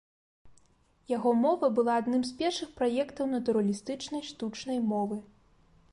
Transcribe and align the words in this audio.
Яго 1.15 1.33
мова 1.41 1.69
была 1.79 1.93
адным 2.03 2.25
з 2.29 2.35
першых 2.41 2.69
праектаў 2.79 3.25
натуралістычнай 3.37 4.21
штучнай 4.33 4.79
мовы. 4.95 5.17